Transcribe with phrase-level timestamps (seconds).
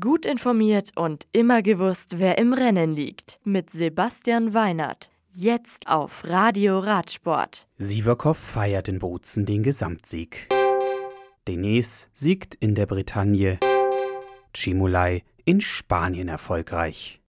[0.00, 3.38] Gut informiert und immer gewusst, wer im Rennen liegt.
[3.44, 5.10] Mit Sebastian Weinert.
[5.30, 7.68] Jetzt auf Radio Radsport.
[7.76, 10.48] Sieverkopf feiert in Bozen den Gesamtsieg.
[11.46, 13.58] Denes siegt in der Bretagne.
[14.54, 17.20] Chimolai in Spanien erfolgreich.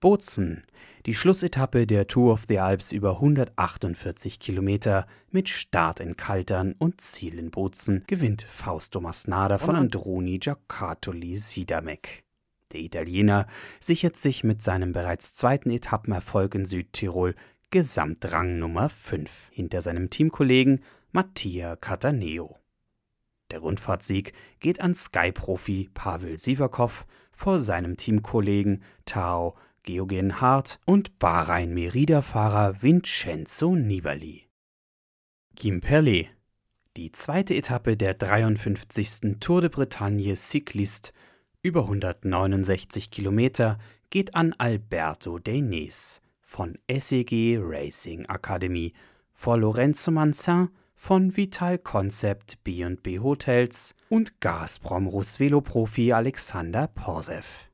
[0.00, 0.64] Bozen,
[1.06, 7.00] die Schlussetappe der Tour of the Alps über 148 Kilometer mit Start in Kaltern und
[7.00, 12.24] Ziel in Bozen, gewinnt Fausto Masnada von Androni Giocattoli Sidamek.
[12.72, 13.46] Der Italiener
[13.80, 17.34] sichert sich mit seinem bereits zweiten Etappenerfolg in Südtirol
[17.70, 22.58] Gesamtrang Nummer 5 hinter seinem Teamkollegen Mattia Cataneo.
[23.50, 32.82] Der Rundfahrtsieg geht an Sky-Profi Pavel Sivakov vor seinem Teamkollegen Tao Georgen Hart und Bahrain-Merida-Fahrer
[32.82, 34.48] Vincenzo Nibali.
[35.56, 36.28] Gimperlé,
[36.96, 39.38] die zweite Etappe der 53.
[39.40, 41.12] Tour de Bretagne Cycliste
[41.62, 43.78] über 169 Kilometer
[44.10, 48.92] geht an Alberto Denis von SEG Racing Academy
[49.32, 57.71] vor Lorenzo Manzin von Vital Concept B&B Hotels und Gazprom Russvelo-Profi Alexander Porsev.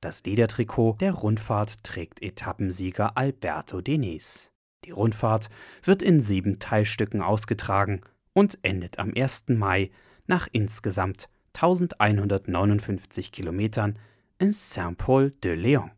[0.00, 4.52] Das Ledertrikot der Rundfahrt trägt Etappensieger Alberto Denis.
[4.84, 5.50] Die Rundfahrt
[5.82, 9.48] wird in sieben Teilstücken ausgetragen und endet am 1.
[9.48, 9.90] Mai
[10.26, 13.98] nach insgesamt 1159 Kilometern
[14.38, 15.90] in Saint-Paul-de-Léon.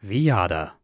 [0.00, 0.78] Viada.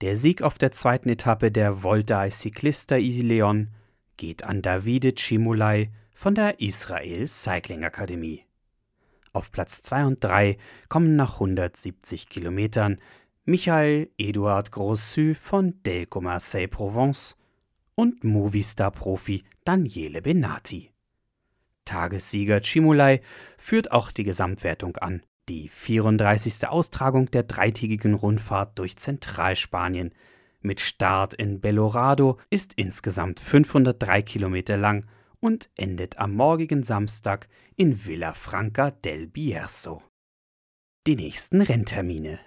[0.00, 3.68] Der Sieg auf der zweiten Etappe der Volta ai Ciclista Leon
[4.16, 8.47] geht an Davide Chimulai von der Israel Cycling Akademie.
[9.32, 10.56] Auf Platz 2 und 3
[10.88, 12.98] kommen nach 170 Kilometern
[13.44, 17.36] Michael Eduard Grossu von Delco Marseille Provence
[17.94, 20.90] und Movistar-Profi Daniele Benati.
[21.84, 23.22] Tagessieger Chimulai
[23.56, 25.22] führt auch die Gesamtwertung an.
[25.48, 26.68] Die 34.
[26.68, 30.12] Austragung der dreitägigen Rundfahrt durch Zentralspanien
[30.60, 35.06] mit Start in Belorado ist insgesamt 503 Kilometer lang
[35.40, 40.02] und endet am morgigen Samstag in Villafranca del Bierzo.
[41.06, 42.38] Die nächsten Renntermine.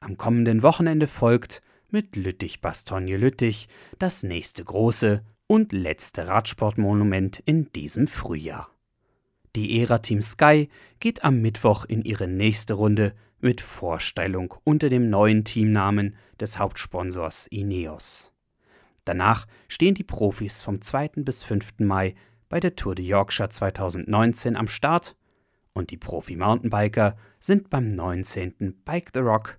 [0.00, 1.60] Am kommenden Wochenende folgt
[1.90, 8.70] mit Lüttich-Bastogne-Lüttich das nächste große und letzte Radsportmonument in diesem Frühjahr.
[9.56, 10.68] Die Ära Team Sky
[11.00, 17.46] geht am Mittwoch in ihre nächste Runde mit Vorstellung unter dem neuen Teamnamen des Hauptsponsors
[17.48, 18.32] Ineos.
[19.08, 21.22] Danach stehen die Profis vom 2.
[21.24, 21.78] bis 5.
[21.78, 22.14] Mai
[22.50, 25.16] bei der Tour de Yorkshire 2019 am Start
[25.72, 28.82] und die Profi-Mountainbiker sind beim 19.
[28.84, 29.58] Bike the Rock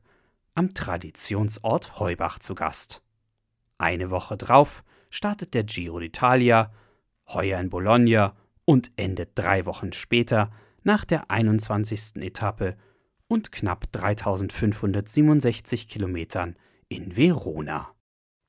[0.54, 3.02] am Traditionsort Heubach zu Gast.
[3.80, 6.70] Eine Woche drauf startet der Giro d'Italia,
[7.30, 8.36] heuer in Bologna
[8.66, 10.52] und endet drei Wochen später
[10.84, 12.18] nach der 21.
[12.18, 12.78] Etappe
[13.28, 16.56] und knapp 3567 Kilometern
[16.88, 17.96] in Verona.